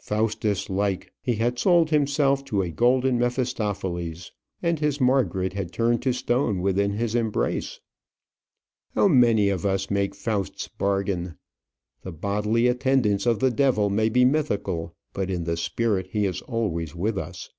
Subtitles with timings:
[0.00, 6.02] Faustus like, he had sold himself to a golden Mephistopheles, and his Margaret had turned
[6.02, 7.78] to stone within his embrace.
[8.96, 11.36] How many of us make Faust's bargain!
[12.02, 16.42] The bodily attendance of the devil may be mythical; but in the spirit he is
[16.42, 17.50] always with us.